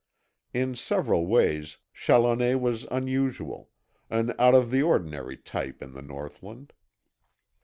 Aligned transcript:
In 0.51 0.73
several 0.73 1.27
ways 1.27 1.77
Challoner 1.93 2.57
was 2.57 2.85
unusual, 2.85 3.69
an 4.09 4.33
out 4.39 4.55
of 4.55 4.71
the 4.71 4.81
ordinary 4.81 5.37
type 5.37 5.79
in 5.79 5.93
the 5.93 6.01
northland. 6.01 6.73